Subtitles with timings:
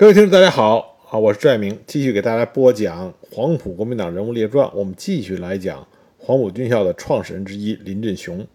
[0.00, 1.18] 各位听众，大家好啊！
[1.18, 4.70] 我是拽明，继续给大家播讲黄埔国民党人物列传。
[4.72, 5.86] 我们继续来讲
[6.16, 8.46] 黄埔军校的创始人之一林振雄。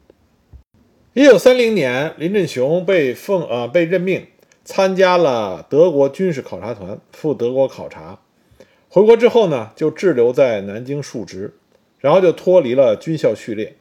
[1.13, 4.25] 一九三零年，林振雄被奉呃被任命
[4.63, 8.19] 参加了德国军事考察团，赴德国考察。
[8.89, 11.53] 回国之后呢，就滞留在南京述职，
[11.99, 13.75] 然后就脱离了军校序列。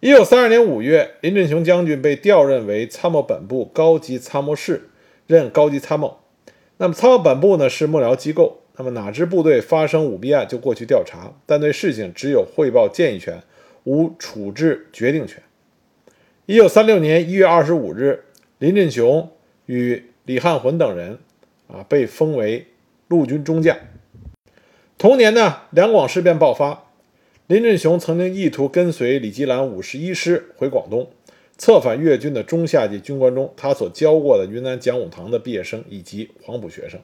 [0.00, 4.88] 一九三二年五月，林振雄将军被调任为参谋本部高级参谋室，
[5.26, 6.20] 任高级参谋。
[6.82, 13.40] 那么参谋本部呢是幕僚机构，那么哪支部队发生舞弊案就过去调查，但对事情只有汇报建议权，
[13.84, 15.40] 无处置决定权。
[16.46, 18.24] 一九三六年一月二十五日，
[18.58, 19.30] 林振雄
[19.66, 21.20] 与李汉魂等人
[21.68, 22.66] 啊被封为
[23.06, 23.78] 陆军中将。
[24.98, 26.86] 同年呢，两广事变爆发，
[27.46, 31.08] 林振雄曾经意图跟随李吉兰五十一师回广东。
[31.62, 36.98] 策反粤军的中下级军官中，他所教过的云南讲武堂的毕业生以及黄埔学生，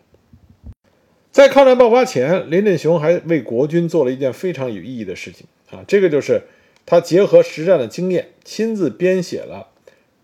[1.31, 6.43] 在抗战爆发前，林振雄还为国军做了一件非常有意义的事情啊，这个就是
[6.85, 9.69] 他结合实战的经验，亲自编写了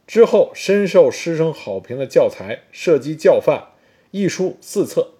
[0.04, 3.58] 之后深受师生好评的教材《射击教范》
[4.10, 5.10] 一书四册，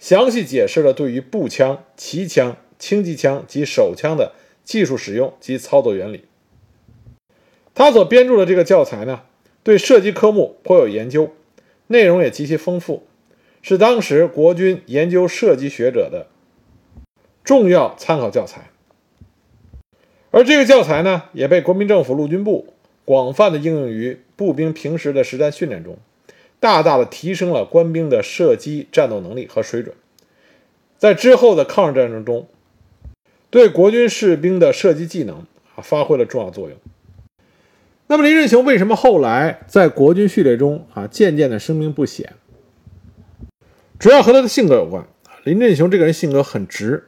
[0.00, 4.32] 详细解释了对于步枪、骑枪、轻机枪及手枪的
[4.64, 6.24] 技术使用及操作原理。
[7.78, 9.20] 他所编著的这个教材呢，
[9.62, 11.30] 对射击科目颇有研究，
[11.86, 13.04] 内容也极其丰富，
[13.62, 16.26] 是当时国军研究射击学者的
[17.44, 18.70] 重要参考教材。
[20.32, 25.98] 而这个教材呢，也被国民政府陆军部广泛的应用于步兵平时的实战训练中，
[26.58, 29.94] 大大的提升了官兵的射击战斗能力和水准。
[30.96, 32.48] 在之后的抗日战争中，
[33.50, 35.46] 对国军士兵的射击技能
[35.80, 36.76] 发挥了重要作用。
[38.10, 42.32] 那么林振雄为什么后来在国军序列中啊渐渐的声名不显？
[43.98, 45.06] 主要和他的性格有关。
[45.44, 47.04] 林振雄这个人性格很直，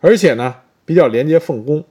[0.00, 1.84] 而且呢比较廉洁奉公，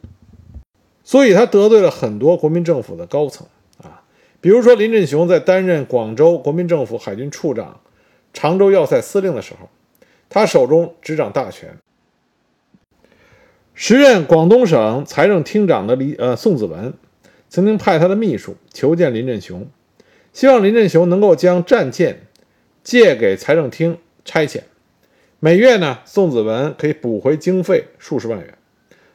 [1.04, 3.46] 所以他得罪了很多国民政府的高层
[3.84, 4.04] 啊。
[4.40, 7.82] 比如说林振雄在担任广州国民政府海军处长、
[8.34, 9.70] 常州要塞司令的时候，
[10.30, 11.78] 他手中执掌大权。
[13.74, 16.94] 时任广东省财政厅长的李呃宋子文。
[17.50, 19.68] 曾经派他的秘书求见林振雄，
[20.34, 22.28] 希望林振雄能够将战舰
[22.84, 24.62] 借给财政厅差遣，
[25.40, 28.58] 每月呢，宋子文可以补回经费数十万元。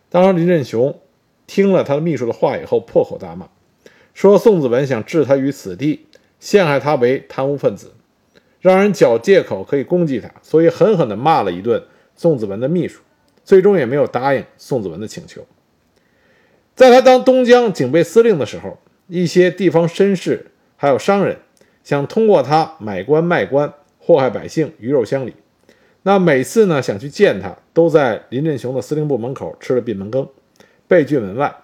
[0.08, 0.98] 当时林振雄
[1.46, 3.48] 听了他的秘书的话以后，破口大骂，
[4.14, 6.06] 说宋子文想置他于死地，
[6.38, 7.92] 陷害他为贪污分子，
[8.60, 11.82] 让人找借口可以攻击他，所以狠狠地骂了一顿
[12.16, 13.02] 宋子文的秘书，
[13.44, 15.46] 最终也没有答应宋子文的请求。
[16.80, 20.46] 在他当东江警备司令的时候，一些地方绅士
[20.78, 21.36] 还有商人
[21.84, 25.34] 想通过他买官卖官，祸害百姓，鱼肉乡里。
[26.04, 30.26] 那每次呢想去见他，都在林振雄的司令部门口吃了闭门羹，
[30.88, 31.54] 被拒门外。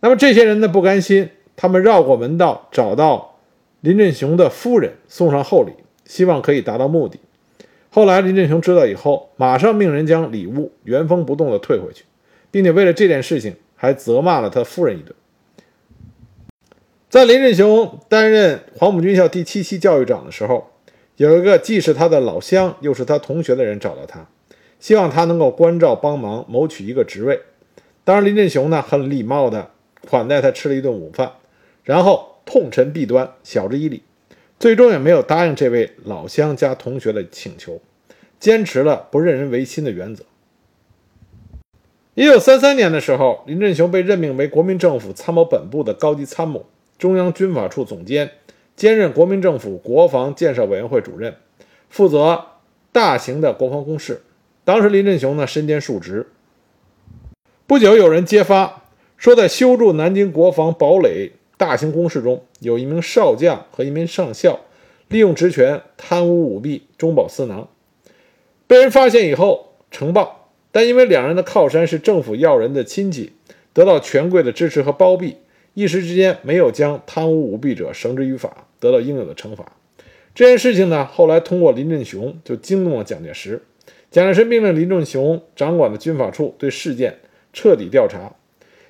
[0.00, 3.36] 那么这些人呢不甘心，他们绕过门道，找到
[3.82, 5.72] 林振雄的夫人，送上厚礼，
[6.06, 7.20] 希望可以达到目的。
[7.90, 12.04] 后来林振雄知道以后，马上命人将礼物原封不动地退回去，
[12.50, 13.54] 并且为了这件事情。
[13.80, 15.14] 还责骂了他夫人一顿。
[17.08, 20.70] 在林振雄担任黄埔军校第七期教育长的时候，
[21.16, 24.28] 有一个既是他的老乡又是他同学的人找到他，
[24.78, 27.40] 希望他能够关照帮忙，谋取一个职位。
[28.04, 29.70] 当然，林振雄呢很礼貌的
[30.06, 31.32] 款待他吃了一顿午饭，
[31.82, 34.02] 然后痛陈弊端，晓之以理，
[34.58, 37.80] 最终也没有答应这位老乡加同学的请求，
[38.38, 40.24] 坚持了不任人唯亲的原则。
[42.20, 46.66] 一九三三年的时候，林振雄被任命为国民政府参谋本部的高级参谋、
[46.98, 48.30] 中央军法处总监，
[48.76, 51.34] 兼任国民政府国防建设委员会主任，
[51.88, 52.44] 负责
[52.92, 54.20] 大型的国防工事。
[54.64, 56.26] 当时林振雄呢身兼数职。
[57.66, 58.82] 不久，有人揭发
[59.16, 64.60] 说，在修筑南京国防堡垒大型工事中，有一名少将和一名上校
[65.08, 67.70] 利用职权贪污舞弊、中饱私囊，
[68.66, 70.39] 被人发现以后呈报。
[70.72, 73.32] 但因为两人的靠山是政府要人的亲戚，
[73.72, 75.36] 得到权贵的支持和包庇，
[75.74, 79.72] 一时之间没有将贪污舞弊者绳之于法，得到应有的惩罚。
[80.34, 83.62] 这件事情呢，后来通过林振雄就惊动了蒋介石。
[84.10, 87.18] 蒋介石命令林振雄掌管的军法处对事件
[87.52, 88.34] 彻底调查，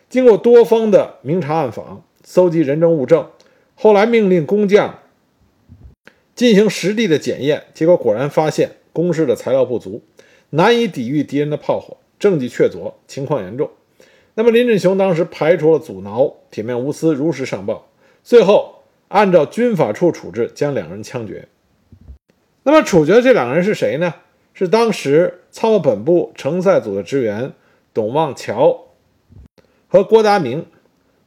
[0.09, 3.27] 经过多方的明察暗访，搜集人证物证，
[3.75, 4.99] 后来命令工匠
[6.35, 10.03] 进行实地的检验，结果果然发现工事的材料不足。
[10.51, 13.71] 难以抵御敌人的炮火，证据确凿，情况严重。
[14.35, 17.89] 那么林振雄当时排除了阻挠，铁面无私，如实上报，
[18.23, 21.49] 最后按照军法处处置，将两人枪决。
[22.63, 24.15] 那么处决的这两个人是谁呢？
[24.53, 27.53] 是当时参谋本部城塞组的职员
[27.95, 28.89] 董望桥
[29.89, 30.67] 和郭达明。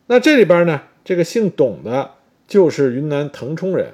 [0.07, 2.11] 那这里边呢，这个姓董的
[2.47, 3.93] 就是云南腾冲人，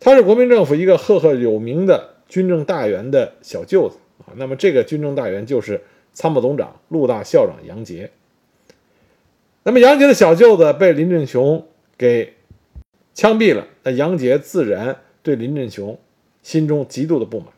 [0.00, 4.32] 他是国民政府一个赫赫有名的军政大员的小舅子啊。
[4.36, 5.82] 那么这个军政大员就是
[6.12, 8.10] 参谋总长、陆大校长杨杰。
[9.62, 11.66] 那么杨杰的小舅子被林振雄
[11.98, 12.34] 给
[13.14, 15.98] 枪毙了，那杨杰自然对林振雄
[16.42, 17.48] 心中极度的不满。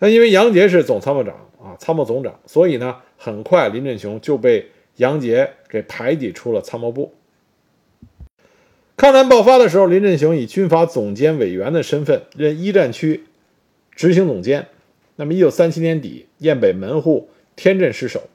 [0.00, 7.14] 那因为杨杰是总参谋长啊，参谋总长，所以呢，很快林振雄就被杨杰给排挤出了参谋部。
[8.96, 13.24] 抗战爆发的时候，林振雄以军阀总监委员的身份任一战区
[14.00, 14.66] 执行总监。
[15.16, 18.30] 那么，一九三七年底，雁北门户天镇失守，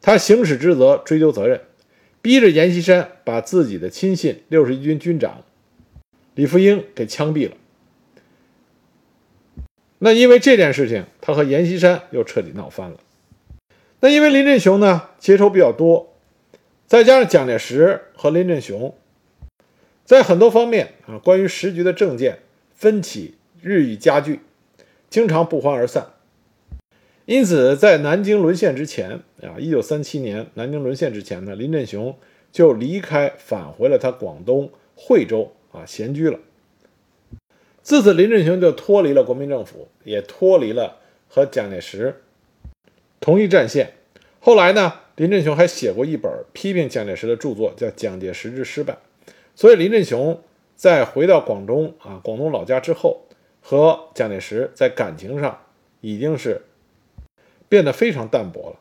[0.00, 1.60] 他行使职责，追究责任。
[2.22, 5.44] 逼着阎锡山把自己的亲信六十一军军长
[6.34, 7.54] 李福英给枪毙了。
[9.98, 12.96] 那因为这件事情，他和阎锡山又彻底闹翻了。
[14.00, 16.14] 那因为林振雄呢结仇比较多，
[16.86, 18.96] 再加上蒋介石和林振雄
[20.06, 22.38] 在很多方面啊，关于时局的政见
[22.74, 24.40] 分歧日益加剧，
[25.12, 26.14] 经常不欢而散。
[27.26, 32.16] 因此，在南京沦陷之前啊，一九三七年南京沦陷之前呢，林振雄
[32.50, 36.38] 就离开，返回了他广东惠州啊闲居了。
[37.82, 40.96] 自此，林振雄就脱离了国民政府，也脱离了
[41.28, 42.22] 和蒋介石
[43.20, 43.92] 同一战线。
[44.40, 48.94] 后来呢，林振雄还写过一本批评蒋介石的著作，叫《蒋介石之失败》。
[49.54, 50.40] 所以，林振雄
[50.74, 53.26] 在回到广东啊广东老家之后，
[53.62, 55.62] 和蒋介石在感情上
[56.02, 56.60] 已经是。
[57.68, 58.76] 变得非常淡薄了。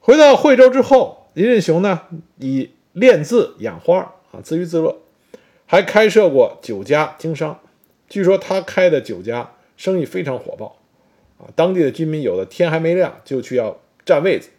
[0.00, 2.00] 回到惠州之后，林振雄呢
[2.38, 4.98] 以练字养花啊自娱自乐，
[5.64, 7.60] 还开设过酒家经商。
[8.08, 10.78] 据说他开的酒家生意非常火爆
[11.38, 14.50] 啊，当地的居民有的天还没亮就去要占位子。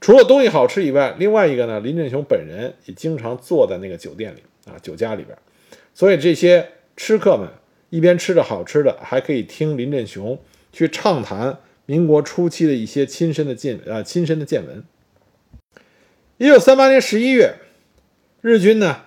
[0.00, 5.38] 除了东西好吃以外，另外一个呢，林振雄本人也经常坐在那个酒店里啊酒家里边，
[5.94, 6.68] 所以这些
[7.02, 7.48] 吃客们
[7.88, 10.38] 一边吃着好吃的，还可以听林振雄。
[10.70, 11.56] 去畅谈
[11.86, 14.84] 民国初期的一些亲身的见啊亲身的见闻。
[16.36, 17.54] 一九三八年十一月，
[18.42, 19.04] 日军呢，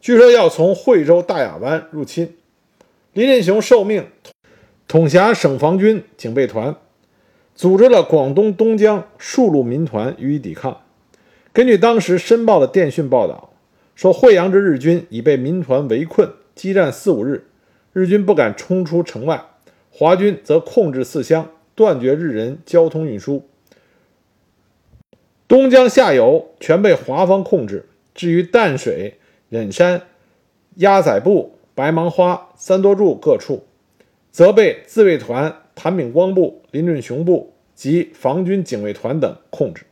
[0.00, 2.38] 据说要从惠州大雅湾入侵，
[3.12, 4.06] 林振雄受命
[4.88, 6.74] 统辖省防军警备团，
[7.54, 10.80] 组织了广东东江数路民团予以抵抗。
[11.52, 13.47] 根据当时《申报》的电讯报道，
[13.98, 17.48] 说惠阳之日军已被民团围困，激战四五日，
[17.92, 19.42] 日军不敢冲出城外。
[19.90, 23.48] 华军则控制四乡，断绝日人交通运输。
[25.48, 27.86] 东江下游全被华方控制。
[28.14, 29.18] 至于淡水、
[29.48, 30.02] 忍山、
[30.76, 33.64] 鸭仔部、白芒花、三多柱各处，
[34.30, 39.82] 则被自卫团谭炳光部、林振雄部及防军警卫团等控制。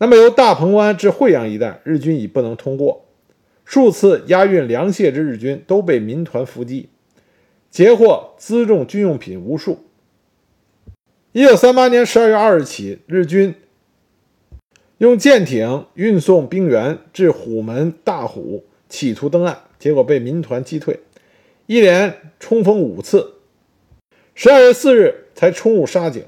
[0.00, 3.04] 那么，由大鹏湾至惠阳一带，日军已不能通过。
[3.64, 6.88] 数次押运粮械之日军都被民团伏击。
[7.70, 9.84] 截获辎重军用品无数。
[11.32, 13.54] 一九三八年十二月二日起，日军
[14.96, 21.00] 用舰艇运送兵员至虎门、大虎，企图登岸，结果被民团击退。
[21.66, 23.34] 一连冲锋五次，
[24.34, 26.24] 十二月四日才冲入沙井，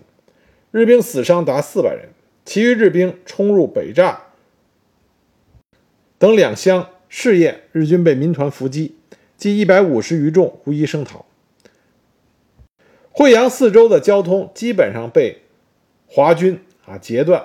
[0.70, 2.10] 日兵死伤达四百人，
[2.44, 4.16] 其余日兵冲入北栅
[6.18, 8.96] 等两乡，试验日军被民团伏击，
[9.36, 11.24] 计一百五十余众无一生逃。
[13.10, 15.42] 惠阳四周的交通基本上被
[16.06, 17.44] 华军啊截断。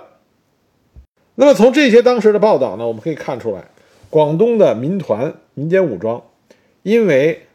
[1.36, 3.66] 那么从这些当时的报道呢，我们可以看出来，
[4.10, 6.24] 广东的民团、民间武装
[6.84, 7.48] 因为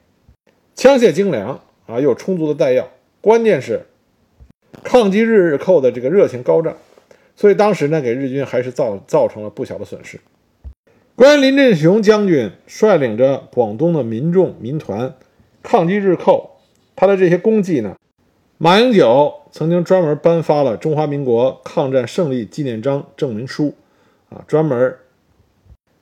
[0.75, 3.87] 枪械精良啊，又有充足的弹药，关键是
[4.83, 6.77] 抗击日寇的这个热情高涨，
[7.41, 10.21] 所以当时呢，给日军还是造造成了不小的损失。
[11.17, 15.15] 关于林振雄将军率领着广东的民众民团
[15.63, 16.59] 抗击日寇，
[16.95, 17.97] 他的这些功绩呢？
[18.59, 23.73] 马英九曾经专门颁发了中华民国抗战胜利纪念章证明书，
[24.29, 24.97] 啊，专门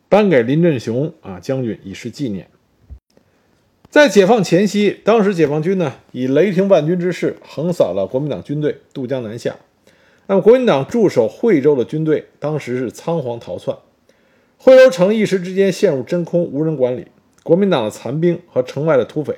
[0.09, 2.49] 颁给林振雄啊将军以示纪念。
[3.89, 9.55] 在解放前夕，当时解放军呢以雷霆万钧之势横扫了国民党军队，渡江南下。
[10.31, 13.79] 那么国民党驻守惠州的军队当时是仓皇逃窜，
[14.59, 17.07] 惠州城一时之间陷入真空，无人管理。
[17.43, 19.35] 国民党的残兵和城外的土匪。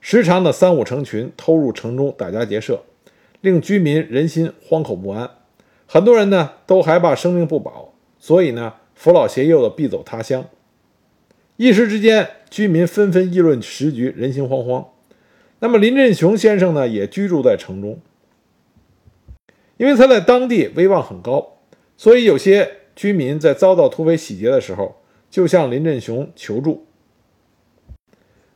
[0.00, 2.82] 时常的三五成群偷入城中打家劫舍，
[3.40, 5.30] 令居民人心惶恐不安。
[5.86, 10.44] 很多人呢都还怕生命不保，所以呢扶老携幼的避走他乡。
[11.56, 14.84] 一时之间，居民纷纷议论时局，人心惶惶。
[15.60, 17.98] 那么林振雄先生呢，也居住在城中，
[19.78, 21.56] 因为他在当地威望很高，
[21.96, 24.96] 所以有些居民在遭到土匪洗劫的时候，
[25.30, 26.84] 就向林振雄求助。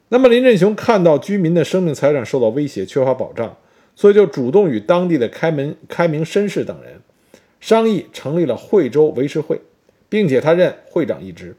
[0.09, 3.57] 那么林振雄看到居民的生命财产受到威胁，缺乏保障，
[3.97, 7.01] 所以就主动与当地的开门开明绅士等人
[7.61, 9.61] 商议，成立了惠州维持会，
[10.09, 11.57] 并且他任会长一职。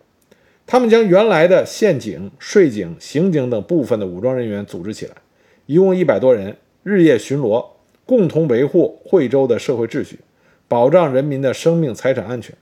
[0.68, 5.14] 他们将原来的县警、税警、刑警等部分的武装人员组织起来，
[5.66, 7.66] 一共一百多人，日夜巡逻，
[8.14, 10.20] 共同维护惠州的社会秩序，
[10.68, 12.56] 保障人民的生命财产安全。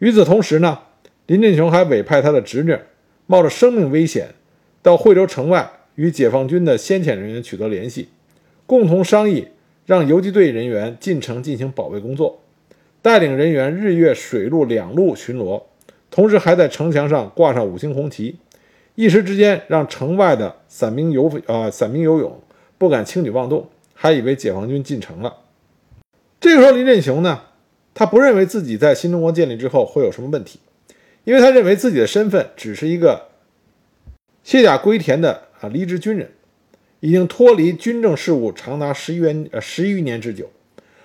[0.00, 0.80] 与此同时呢，
[1.26, 2.76] 林振雄还委派他的侄女，
[3.26, 4.30] 冒着生命危险。
[4.82, 8.08] 到惠州城外与解放军的先遣人员取得联系，
[8.66, 9.46] 共同商议
[9.86, 12.40] 让游击队人员进城进行保卫工作，
[13.00, 15.62] 带领人员日月水陆两路巡逻，
[16.10, 18.38] 同时还在城墙上挂上五星红旗，
[18.96, 22.40] 一时之间让城外的散兵游啊散兵游勇
[22.76, 23.68] 不敢轻举妄动，
[24.04, 25.34] 还以为解放军进城了。
[26.38, 27.40] 这个时候，林振雄呢，
[27.94, 30.60] 他不认为自己在新中国建立之后会有什么问题，
[31.24, 33.28] 因为他认为自己的身份只是一个。
[34.42, 36.30] 卸甲归田的啊离职军人，
[37.00, 40.50] 已经脱离军政事务长达十余呃十余年之久。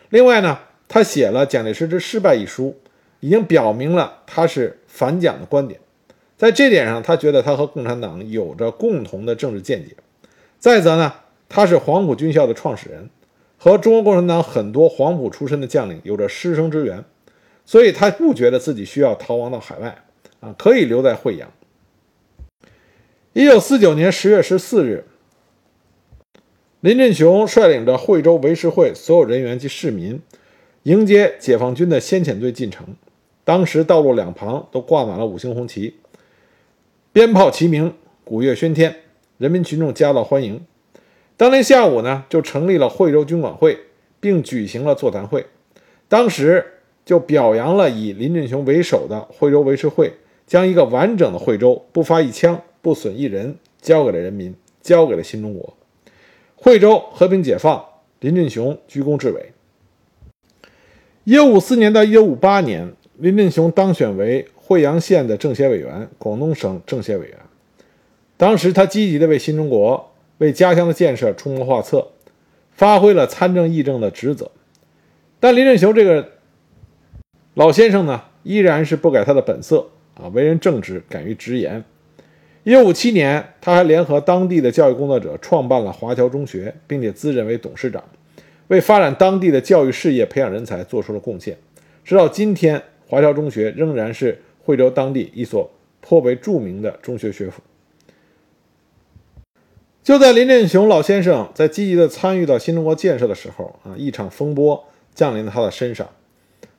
[0.09, 2.77] 另外呢，他写了《蒋介石之失败》一书，
[3.21, 5.79] 已经表明了他是反蒋的观点。
[6.37, 9.95] 在这点上，他觉得他和共产党有着共同的政治见解。
[10.59, 11.13] 再则呢，
[11.49, 13.09] 他是黄埔军校的创始人，
[13.57, 17.03] 和中国共产党很多黄埔出身的将领有着师生之缘，
[17.65, 20.03] 所以他不觉得自己需要逃亡到海外
[20.39, 21.51] 啊，可以留在惠阳。
[23.33, 25.05] 一九四九年十月十四日，
[26.81, 30.21] 林振雄率领着惠州维持会所有人员及市民，
[30.83, 32.85] 迎接解放军的先遣队进城。
[33.43, 35.95] 当时道路两旁都挂满了五星红旗，
[37.11, 38.97] 鞭炮齐鸣，鼓乐喧天，
[39.37, 40.63] 人民群众夹道欢迎。
[41.39, 43.79] 当天下午呢，就成立了惠州军管会，
[44.19, 45.45] 并举行了座谈会。
[46.09, 46.65] 当时
[47.05, 50.11] 就表扬了以林振雄为首的惠州维持会，
[50.45, 52.61] 将一个完整的惠州不发一枪。
[52.81, 55.77] 不损一人，交给了人民，交给了新中国。
[56.57, 57.85] 惠州和平解放，
[58.19, 59.53] 林振雄居功至伟。
[61.23, 67.37] 一九五四年到一九五八年，林振雄当选为惠阳县的政协委员，广东省政协委员。
[68.35, 70.08] 当时他积极的为新中国、
[70.39, 72.07] 为家乡的建设出谋划策，
[72.71, 74.51] 发挥了参政议政的职责。
[75.39, 76.31] 但林振雄这个
[77.53, 81.83] 老先生呢，依然是不改他的本色啊，为人正直，敢于直言。
[82.63, 88.03] 一九五七年，他还联合当地的教育工作者创办了华侨中学，并且自任为董事长，
[88.67, 91.57] 为发展当地的教育事业、培养人才做出了贡献。
[92.03, 95.69] 直到今天，华侨中学仍然是惠州当地一所
[96.01, 97.61] 颇为著名的中学学府。
[100.09, 106.09] 就在林振雄老先生在积极的参与到新中国建设的时候啊，一场风波降临了他的身上。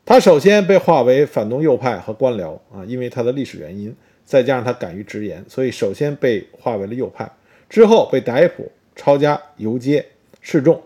[0.05, 3.95] 他首先被划为反动右派和官僚啊，因为他的历史原因。
[4.25, 7.31] 再加上他敢于直言，所以首先被划为了右派，
[7.69, 10.05] 之后被逮捕、抄家、游街、
[10.41, 10.83] 示众，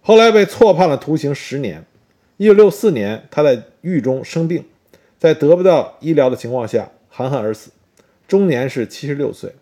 [0.00, 1.84] 后来被错判了徒刑十年。
[2.38, 4.64] 一九六四年，他在狱中生病，
[5.16, 7.70] 在得不到医疗的情况下含恨而死，
[8.26, 9.52] 终年是七十六岁。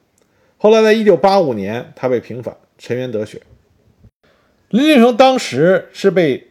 [0.60, 3.40] 后来，在一九八五年，他被平反，沉冤得雪。
[4.70, 6.48] 林俊雄当时是被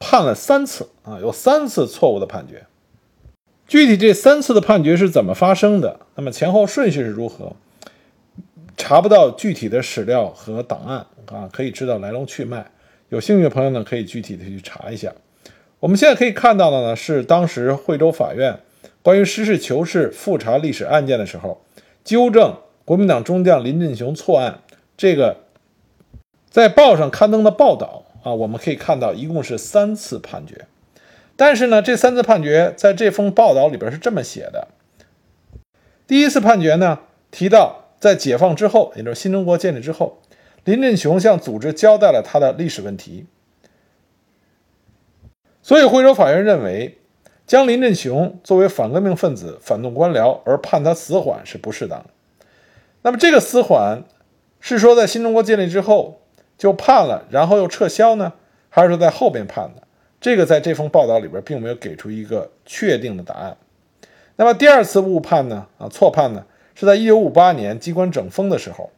[0.00, 2.64] 判了三次啊，有三次错误的判决。
[3.68, 6.00] 具体这三次的判决是怎么发生的？
[6.14, 7.54] 那么前后顺序是如何？
[8.78, 12.70] 查不到具体的史料和档案啊，可以知道来龙去脉。
[13.10, 15.12] 有兴趣的朋友呢，可以具体的去查一下。
[15.78, 18.58] 我们现在可以看到的呢，是当时惠州法院
[19.02, 21.62] 关于实事求是复查历史案件的时候，
[22.02, 24.60] 纠正国民党中将林振雄错案
[24.96, 25.38] 这个
[26.50, 30.66] 在报上刊登的报道啊，我们可以看到一共是三次判决。
[31.36, 34.68] 但是呢，这三次判决在这封报道里边是这么写的：
[36.06, 40.20] 第一次判决呢，提到在解放之后，也就是新中国建立之后，
[40.64, 43.26] 林振雄向组织交代了他的历史问题，
[45.62, 46.98] 所以惠州法院认为，
[47.46, 52.10] 将林振雄作为反革命分子、反动官僚而判他死缓是不适当的。
[53.02, 54.02] 那么这个死缓
[54.60, 56.20] 是说在新中国建立之后
[56.56, 58.32] 就判了，然后又撤销呢，
[58.68, 59.82] 还是说在后边判的？
[60.20, 63.56] 这个在这封报道里边并没有给出一个确定的答案。
[64.36, 65.66] 那么第二次误判呢？
[65.78, 66.44] 啊，错判呢？
[66.74, 68.90] 是在1958年机关整风的时候，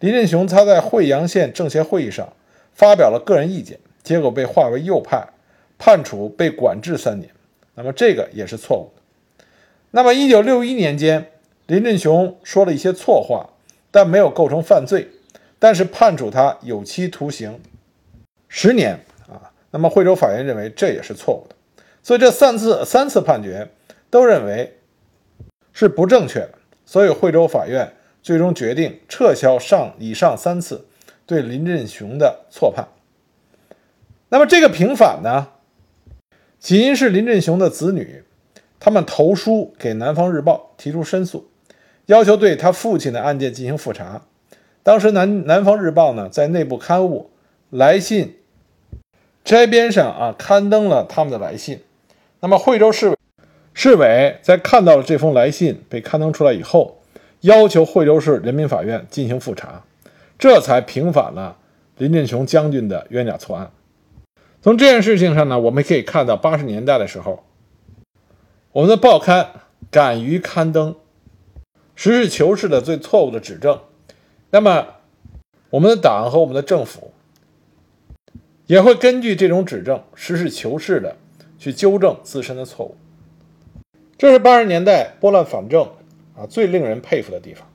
[0.00, 2.32] 林振雄他在惠阳县政协会议上
[2.74, 5.26] 发表了个人意见，结果被划为右派，
[5.78, 7.30] 判处被管制三年。
[7.76, 9.44] 那么这个也是错误的。
[9.92, 11.30] 那么1961年间，
[11.66, 13.48] 林振雄说了一些错话，
[13.90, 15.08] 但没有构成犯罪，
[15.58, 17.58] 但是判处他有期徒刑
[18.48, 19.50] 十年啊。
[19.70, 21.56] 那么惠州法院认为这也是错误的，
[22.02, 23.70] 所以这三次三次判决
[24.10, 24.78] 都认为
[25.72, 26.54] 是不正确的，
[26.84, 30.86] 所以惠州法院最终决定撤销上以上三次
[31.24, 32.86] 对林振雄的错判。
[34.28, 35.48] 那么这个平反呢，
[36.60, 38.22] 起因是林振雄的子女，
[38.78, 41.48] 他们投书给《南方日报》提出申诉。
[42.06, 44.22] 要求对他父亲的案件进行复查。
[44.82, 47.30] 当时南南方日报呢，在内部刊物
[47.70, 48.36] 来信
[49.42, 51.80] 摘编上啊，刊登了他们的来信。
[52.40, 53.16] 那么惠州市委
[53.72, 56.98] 市委在看到了这封来信被刊登出来以后，
[57.40, 59.82] 要求惠州市人民法院进行复查，
[60.38, 61.56] 这才平反了
[61.96, 63.70] 林振雄将军的冤假错案。
[64.60, 67.44] 从这件事情上呢，我们可以看到八十年代的时候，
[68.72, 69.48] 我们的报刊
[69.90, 70.94] 敢于刊登。
[71.96, 73.80] 实事求是的最错误的指正，
[74.50, 74.96] 那么
[75.70, 77.12] 我们的党和我们的政府
[78.66, 81.16] 也会根据这种指正，实事求是的
[81.58, 82.96] 去纠正自身的错误。
[84.16, 85.90] 这是八十年代拨乱反正
[86.36, 87.68] 啊最令人佩服的地方。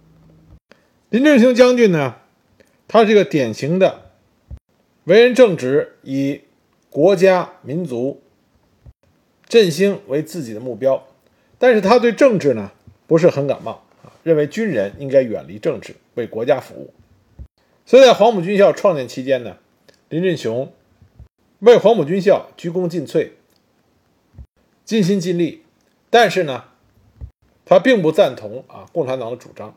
[1.09, 2.15] 林振雄将军呢，
[2.87, 4.11] 他是一个典型的
[5.05, 6.41] 为人正直，以
[6.89, 8.21] 国家民族
[9.47, 11.07] 振兴为自己的目标，
[11.57, 12.71] 但是他对政治呢
[13.07, 13.83] 不是很感冒。
[14.29, 16.93] 认为军人应该远离政治，为国家服务。
[17.83, 19.57] 所以在黄埔军校创建期间呢，
[20.07, 20.71] 林振雄
[21.61, 23.31] 为黄埔军校鞠躬尽瘁，
[24.85, 25.63] 尽心尽力。
[26.11, 26.65] 但是呢，
[27.65, 29.75] 他并不赞同啊共产党的主张。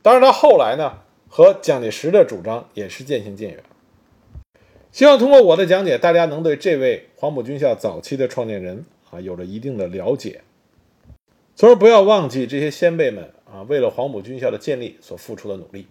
[0.00, 3.64] 当然，他后来呢和蒋介石的主张也是渐行渐远。
[4.92, 10.42] 希望通过我的讲解，大家能对这位黄埔军校早期的创建人啊有了一定的了解，
[11.56, 13.32] 从而不要忘记这些先辈们。
[13.52, 15.86] 啊，为了黄埔军校的建立所付出的努力。